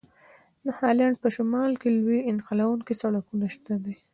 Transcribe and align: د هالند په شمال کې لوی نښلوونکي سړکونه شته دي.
د 0.65 0.67
هالند 0.79 1.15
په 1.23 1.27
شمال 1.35 1.71
کې 1.81 1.89
لوی 1.99 2.19
نښلوونکي 2.37 2.93
سړکونه 3.01 3.45
شته 3.55 3.73
دي. 3.83 3.95